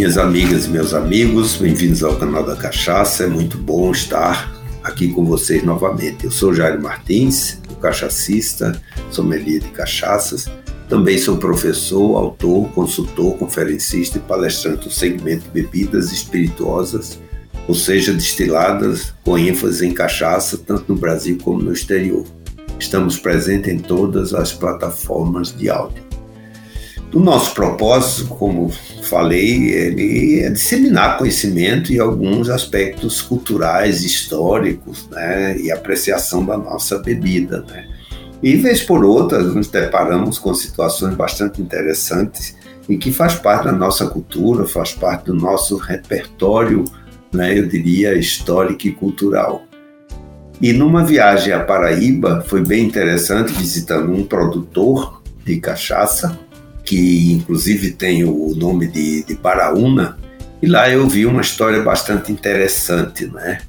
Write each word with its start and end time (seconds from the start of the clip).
Minhas 0.00 0.16
amigas 0.16 0.64
e 0.64 0.70
meus 0.70 0.94
amigos, 0.94 1.56
bem-vindos 1.56 2.02
ao 2.02 2.16
canal 2.16 2.42
da 2.42 2.56
Cachaça. 2.56 3.24
É 3.24 3.26
muito 3.26 3.58
bom 3.58 3.90
estar 3.90 4.50
aqui 4.82 5.12
com 5.12 5.26
vocês 5.26 5.62
novamente. 5.62 6.24
Eu 6.24 6.30
sou 6.30 6.54
Jair 6.54 6.80
Martins, 6.80 7.60
o 7.70 7.74
cachacista, 7.74 8.80
sommelier 9.10 9.60
de 9.60 9.68
cachaças. 9.68 10.46
Também 10.88 11.18
sou 11.18 11.36
professor, 11.36 12.16
autor, 12.16 12.70
consultor, 12.70 13.36
conferencista 13.36 14.16
e 14.16 14.22
palestrante 14.22 14.84
do 14.84 14.90
segmento 14.90 15.50
bebidas 15.50 16.10
espirituosas, 16.10 17.20
ou 17.68 17.74
seja, 17.74 18.14
destiladas 18.14 19.12
com 19.22 19.36
ênfase 19.36 19.86
em 19.86 19.92
cachaça, 19.92 20.56
tanto 20.56 20.94
no 20.94 20.98
Brasil 20.98 21.36
como 21.44 21.60
no 21.60 21.74
exterior. 21.74 22.24
Estamos 22.78 23.18
presentes 23.18 23.70
em 23.70 23.78
todas 23.78 24.32
as 24.32 24.50
plataformas 24.50 25.54
de 25.54 25.68
áudio. 25.68 26.09
O 27.12 27.18
nosso 27.18 27.54
propósito, 27.54 28.28
como 28.28 28.70
falei, 29.02 29.68
ele 29.68 30.40
é 30.40 30.50
disseminar 30.50 31.18
conhecimento 31.18 31.92
e 31.92 31.98
alguns 31.98 32.48
aspectos 32.48 33.20
culturais, 33.20 34.04
históricos, 34.04 35.08
né, 35.10 35.58
e 35.58 35.72
apreciação 35.72 36.44
da 36.44 36.56
nossa 36.56 36.98
bebida, 36.98 37.64
né. 37.68 37.88
E 38.40 38.54
vez 38.54 38.80
por 38.80 39.04
outra 39.04 39.42
nos 39.42 39.66
deparamos 39.66 40.38
com 40.38 40.54
situações 40.54 41.14
bastante 41.16 41.60
interessantes 41.60 42.56
e 42.88 42.96
que 42.96 43.12
faz 43.12 43.34
parte 43.34 43.64
da 43.64 43.72
nossa 43.72 44.06
cultura, 44.06 44.64
faz 44.64 44.92
parte 44.92 45.26
do 45.26 45.34
nosso 45.34 45.76
repertório, 45.76 46.84
né, 47.32 47.58
eu 47.58 47.66
diria, 47.66 48.14
histórico 48.14 48.86
e 48.86 48.92
cultural. 48.92 49.64
E 50.60 50.72
numa 50.72 51.04
viagem 51.04 51.52
à 51.52 51.58
Paraíba 51.58 52.44
foi 52.46 52.62
bem 52.62 52.84
interessante 52.84 53.52
visitando 53.52 54.12
um 54.12 54.24
produtor 54.24 55.20
de 55.44 55.58
cachaça 55.58 56.38
que 56.90 57.34
inclusive 57.34 57.92
tem 57.92 58.24
o 58.24 58.52
nome 58.56 58.88
de, 58.88 59.22
de 59.22 59.36
Baraúna, 59.36 60.18
e 60.60 60.66
lá 60.66 60.90
eu 60.90 61.06
vi 61.08 61.24
uma 61.24 61.40
história 61.40 61.80
bastante 61.80 62.32
interessante, 62.32 63.26
né? 63.26 63.60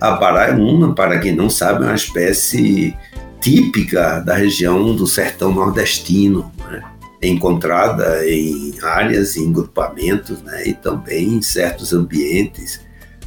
A 0.00 0.12
Baraúna, 0.12 0.94
para 0.94 1.18
quem 1.18 1.36
não 1.36 1.50
sabe, 1.50 1.84
é 1.84 1.88
uma 1.88 1.94
espécie 1.94 2.96
típica 3.38 4.20
da 4.20 4.34
região 4.34 4.96
do 4.96 5.06
sertão 5.06 5.52
nordestino, 5.52 6.50
né? 6.70 6.82
Encontrada 7.22 8.26
em 8.26 8.72
áreas, 8.82 9.36
em 9.36 9.52
grupamentos, 9.52 10.42
né? 10.42 10.68
E 10.68 10.72
também 10.72 11.34
em 11.34 11.42
certos 11.42 11.92
ambientes, 11.92 12.80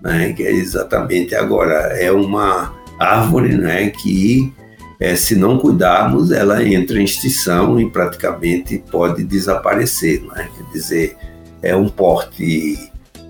né? 0.00 0.32
Que 0.32 0.42
é 0.42 0.52
exatamente 0.52 1.34
agora 1.34 1.74
é 1.98 2.10
uma 2.10 2.72
árvore, 2.98 3.54
né? 3.54 3.90
Que 3.90 4.54
é, 5.00 5.16
se 5.16 5.34
não 5.34 5.58
cuidarmos, 5.58 6.30
ela 6.30 6.62
entra 6.64 7.00
em 7.00 7.04
extinção 7.04 7.80
e 7.80 7.90
praticamente 7.90 8.82
pode 8.90 9.24
desaparecer. 9.24 10.22
Não 10.22 10.34
é? 10.36 10.44
Quer 10.44 10.72
dizer, 10.72 11.16
é 11.62 11.74
um 11.74 11.88
porte 11.88 12.78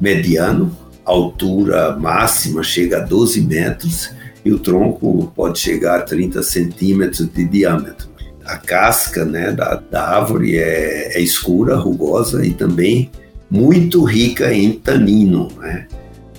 mediano, 0.00 0.76
altura 1.04 1.96
máxima 1.96 2.62
chega 2.62 2.98
a 2.98 3.00
12 3.00 3.40
metros 3.42 4.10
e 4.44 4.52
o 4.52 4.58
tronco 4.58 5.32
pode 5.34 5.58
chegar 5.58 6.00
a 6.00 6.02
30 6.02 6.42
centímetros 6.42 7.28
de 7.28 7.44
diâmetro. 7.44 8.08
A 8.44 8.58
casca 8.58 9.24
né, 9.24 9.52
da, 9.52 9.76
da 9.90 10.16
árvore 10.16 10.58
é, 10.58 11.16
é 11.16 11.20
escura, 11.20 11.76
rugosa 11.76 12.44
e 12.44 12.52
também 12.52 13.10
muito 13.50 14.04
rica 14.04 14.52
em 14.52 14.72
tanino. 14.72 15.48
Né? 15.56 15.86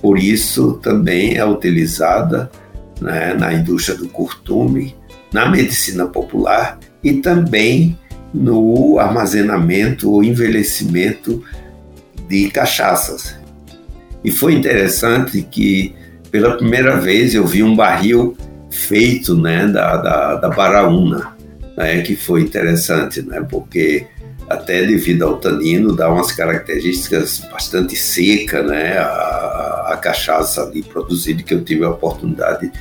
Por 0.02 0.20
isso 0.20 0.73
também 0.84 1.36
é 1.36 1.46
utilizada 1.46 2.52
né, 3.02 3.34
na 3.34 3.53
indústria 3.53 3.98
do 3.98 4.08
curtume 4.08 4.96
na 5.34 5.50
medicina 5.50 6.06
popular 6.06 6.80
e 7.04 7.14
também 7.14 7.98
no 8.34 9.00
armazenamento 9.00 10.12
ou 10.12 10.23
envelhecimento 10.23 11.44
de 12.28 12.50
cachaças. 12.50 13.36
E 14.23 14.31
foi 14.31 14.53
interessante 14.53 15.41
que 15.41 15.96
pela 16.31 16.58
primeira 16.58 16.97
vez 16.97 17.34
eu 17.34 17.46
vi 17.46 17.64
um 17.64 17.75
barril 17.75 18.35
feito 18.69 19.35
né, 19.38 19.68
da, 19.68 19.97
da, 19.97 20.35
da 20.35 20.50
Baraúna, 20.50 21.35
né, 21.78 22.02
que 22.02 22.16
foi 22.16 22.41
interessante, 22.41 23.22
né, 23.22 23.46
porque 23.50 24.08
até 24.50 24.85
devido 24.85 25.24
ao 25.24 25.38
tanino 25.38 25.96
dá 25.96 26.12
umas 26.12 26.31
características 26.31 27.41
bastante 27.52 27.96
seca, 27.96 28.62
né, 28.64 28.97
a, 28.97 29.91
a 29.94 29.97
cachaça 29.97 30.64
ali 30.64 30.84
produzida 30.84 31.41
que 31.41 31.53
eu 31.53 31.64
tive 31.64 31.84
a 31.84 31.90
oportunidade 31.90 32.68
de 32.68 32.74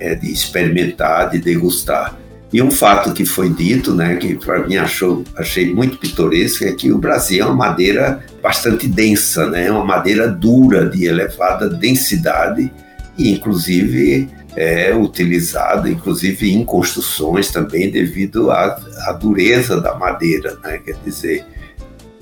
é, 0.00 0.14
de 0.14 0.32
experimentar, 0.32 1.30
de 1.30 1.38
degustar. 1.38 2.16
E 2.52 2.62
um 2.62 2.70
fato 2.70 3.12
que 3.12 3.26
foi 3.26 3.50
dito, 3.50 3.94
né, 3.94 4.16
que 4.16 4.34
para 4.34 4.66
mim 4.66 4.76
achou, 4.76 5.22
achei 5.36 5.72
muito 5.72 5.98
pitoresco, 5.98 6.64
é 6.64 6.72
que 6.72 6.90
o 6.90 6.96
Brasil 6.96 7.42
é 7.42 7.46
uma 7.46 7.54
madeira 7.54 8.24
bastante 8.42 8.88
densa, 8.88 9.50
né, 9.50 9.66
é 9.66 9.70
uma 9.70 9.84
madeira 9.84 10.28
dura, 10.28 10.88
de 10.88 11.04
elevada 11.04 11.68
densidade, 11.68 12.72
e 13.18 13.32
inclusive 13.32 14.30
é 14.56 14.96
utilizada, 14.96 15.90
inclusive 15.90 16.50
em 16.50 16.64
construções 16.64 17.50
também, 17.50 17.90
devido 17.90 18.50
à, 18.50 18.80
à 19.06 19.12
dureza 19.12 19.78
da 19.78 19.94
madeira, 19.94 20.56
né, 20.64 20.78
quer 20.78 20.96
dizer, 21.04 21.44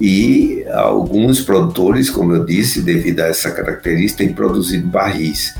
e 0.00 0.65
alguns 0.75 1.41
produtores, 1.41 2.10
como 2.10 2.34
eu 2.34 2.44
disse, 2.44 2.82
devido 2.82 3.20
a 3.20 3.26
essa 3.26 3.50
característica, 3.50 4.25
têm 4.25 4.34
produzido 4.34 4.86
barris. 4.86 5.54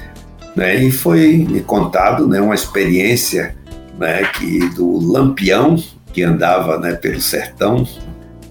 Né? 0.56 0.84
E 0.84 0.91
foi 0.91 1.47
me 1.49 1.61
contado 1.61 2.27
né, 2.27 2.41
uma 2.41 2.55
experiência 2.55 3.55
né, 3.99 4.25
que 4.25 4.69
do 4.71 4.99
lampião 4.99 5.77
que 6.12 6.22
andava 6.22 6.78
né, 6.78 6.94
pelo 6.94 7.21
sertão 7.21 7.87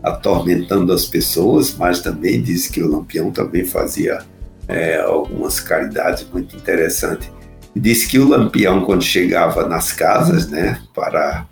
atormentando 0.03 0.93
as 0.93 1.05
pessoas, 1.05 1.75
mas 1.75 1.99
também 1.99 2.39
disse 2.39 2.71
que 2.71 2.81
o 2.81 2.87
lampião 2.87 3.31
também 3.31 3.65
fazia 3.65 4.19
é, 4.67 4.99
algumas 4.99 5.59
caridades 5.59 6.27
muito 6.31 6.55
interessantes. 6.55 7.31
Disse 7.75 8.07
que 8.07 8.19
o 8.19 8.29
lampião, 8.29 8.85
quando 8.85 9.03
chegava 9.03 9.67
nas 9.67 9.91
casas 9.91 10.47
né, 10.47 10.79
para 10.93 11.47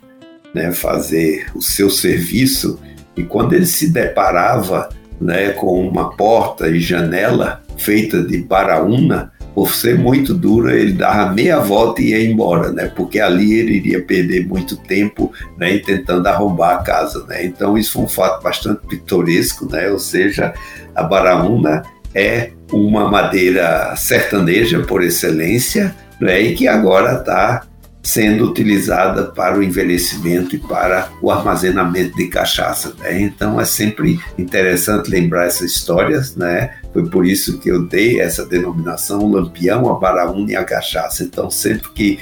né, 0.54 0.72
fazer 0.72 1.46
o 1.52 1.60
seu 1.60 1.90
serviço, 1.90 2.78
e 3.16 3.24
quando 3.24 3.54
ele 3.54 3.66
se 3.66 3.90
deparava 3.90 4.88
né, 5.20 5.50
com 5.50 5.86
uma 5.86 6.16
porta 6.16 6.68
e 6.68 6.78
janela 6.78 7.62
feita 7.76 8.22
de 8.22 8.38
baraúna, 8.38 9.32
por 9.54 9.74
ser 9.74 9.96
muito 9.96 10.34
dura, 10.34 10.74
ele 10.74 10.92
dava 10.92 11.32
meia 11.32 11.60
volta 11.60 12.02
e 12.02 12.10
ia 12.10 12.24
embora, 12.28 12.72
né? 12.72 12.86
Porque 12.86 13.20
ali 13.20 13.54
ele 13.54 13.76
iria 13.76 14.02
perder 14.02 14.46
muito 14.46 14.76
tempo, 14.76 15.32
né? 15.56 15.78
Tentando 15.78 16.26
arrombar 16.26 16.78
a 16.78 16.82
casa, 16.82 17.24
né? 17.28 17.44
Então 17.44 17.78
isso 17.78 17.92
foi 17.92 18.02
um 18.02 18.08
fato 18.08 18.42
bastante 18.42 18.84
pitoresco, 18.86 19.70
né? 19.70 19.88
Ou 19.90 19.98
seja, 19.98 20.52
a 20.94 21.02
baraúna 21.04 21.84
é 22.12 22.50
uma 22.72 23.08
madeira 23.08 23.94
sertaneja 23.96 24.80
por 24.80 25.02
excelência, 25.02 25.94
né? 26.20 26.40
E 26.40 26.54
que 26.54 26.66
agora 26.66 27.18
está 27.20 27.64
sendo 28.04 28.44
utilizada 28.44 29.24
para 29.24 29.58
o 29.58 29.62
envelhecimento 29.62 30.54
e 30.54 30.58
para 30.58 31.08
o 31.22 31.30
armazenamento 31.30 32.14
de 32.14 32.26
cachaça. 32.28 32.94
Né? 32.98 33.22
Então 33.22 33.58
é 33.58 33.64
sempre 33.64 34.20
interessante 34.36 35.10
lembrar 35.10 35.46
essas 35.46 35.72
histórias, 35.72 36.36
né? 36.36 36.74
Foi 36.92 37.08
por 37.08 37.24
isso 37.24 37.58
que 37.58 37.70
eu 37.70 37.86
dei 37.86 38.20
essa 38.20 38.44
denominação, 38.44 39.20
o 39.20 39.32
lampião, 39.32 39.90
a 39.90 39.98
baraúna 39.98 40.52
e 40.52 40.56
a 40.56 40.62
cachaça. 40.62 41.24
Então 41.24 41.50
sempre 41.50 41.88
que 41.92 42.18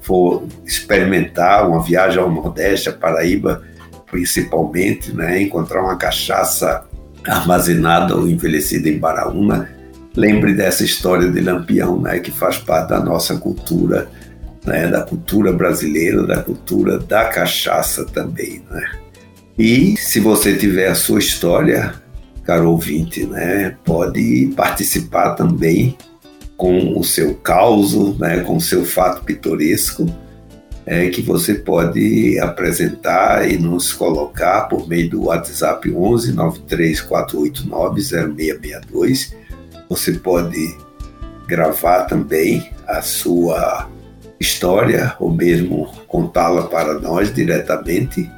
for 0.00 0.44
experimentar 0.64 1.68
uma 1.68 1.82
viagem 1.82 2.18
ao 2.18 2.32
Nordeste, 2.32 2.88
a 2.88 2.92
Paraíba, 2.92 3.62
principalmente, 4.10 5.14
né? 5.14 5.42
Encontrar 5.42 5.82
uma 5.82 5.96
cachaça 5.96 6.84
armazenada 7.26 8.16
ou 8.16 8.26
envelhecida 8.26 8.88
em 8.88 8.98
baraúna, 8.98 9.68
lembre 10.16 10.54
dessa 10.54 10.84
história 10.84 11.30
de 11.30 11.40
lampião, 11.40 12.00
né? 12.00 12.18
Que 12.18 12.30
faz 12.30 12.56
parte 12.56 12.88
da 12.88 13.00
nossa 13.00 13.36
cultura 13.36 14.08
né, 14.68 14.86
da 14.86 15.02
cultura 15.02 15.52
brasileira, 15.52 16.26
da 16.26 16.42
cultura 16.42 16.98
da 16.98 17.24
cachaça 17.24 18.04
também. 18.04 18.62
Né? 18.70 18.90
E 19.58 19.96
se 19.96 20.20
você 20.20 20.54
tiver 20.54 20.88
a 20.88 20.94
sua 20.94 21.18
história, 21.18 21.94
caro 22.44 22.70
ouvinte, 22.70 23.26
né, 23.26 23.76
pode 23.84 24.52
participar 24.54 25.34
também 25.34 25.96
com 26.56 26.98
o 26.98 27.02
seu 27.02 27.34
caos, 27.34 28.18
né, 28.18 28.40
com 28.40 28.56
o 28.56 28.60
seu 28.60 28.84
fato 28.84 29.24
pitoresco, 29.24 30.06
é, 30.84 31.08
que 31.08 31.20
você 31.20 31.54
pode 31.54 32.38
apresentar 32.38 33.50
e 33.50 33.58
nos 33.58 33.92
colocar 33.92 34.62
por 34.62 34.88
meio 34.88 35.10
do 35.10 35.24
WhatsApp 35.24 35.90
11 35.90 36.32
93489 36.32 38.00
0662. 38.00 39.34
Você 39.88 40.12
pode 40.12 40.76
gravar 41.46 42.04
também 42.04 42.70
a 42.86 43.02
sua 43.02 43.88
história 44.40 45.14
ou 45.18 45.32
mesmo 45.32 45.86
contá-la 46.06 46.62
para 46.62 46.94
nós 47.00 47.32
diretamente, 47.34 48.30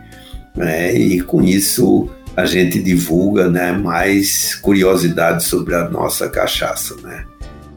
né? 0.57 0.95
e 0.95 1.21
com 1.21 1.43
isso 1.43 2.09
a 2.37 2.47
gente 2.47 2.81
divulga 2.83 3.49
né, 3.49 3.73
mais 3.73 4.55
curiosidades 4.55 5.47
sobre 5.47 5.75
a 5.75 5.89
nossa 5.89 6.29
cachaça. 6.29 6.97
Né? 7.03 7.25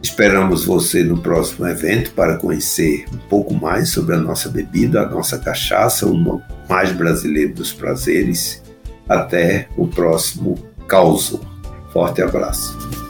Esperamos 0.01 0.65
você 0.65 1.03
no 1.03 1.17
próximo 1.17 1.67
evento 1.67 2.11
para 2.11 2.37
conhecer 2.37 3.05
um 3.13 3.17
pouco 3.29 3.53
mais 3.53 3.89
sobre 3.89 4.15
a 4.15 4.19
nossa 4.19 4.49
bebida, 4.49 5.01
a 5.01 5.09
nossa 5.09 5.37
cachaça, 5.37 6.05
o 6.05 6.41
mais 6.69 6.91
brasileiro 6.91 7.53
dos 7.53 7.73
prazeres. 7.73 8.61
Até 9.07 9.67
o 9.77 9.87
próximo 9.87 10.57
causo. 10.87 11.41
Forte 11.91 12.21
abraço. 12.21 13.02